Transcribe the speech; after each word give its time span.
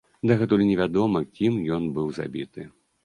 Дагэтуль 0.29 0.63
невядома, 0.69 1.21
кім 1.41 1.61
ён 1.77 1.83
быў 1.99 2.07
забіты. 2.21 2.61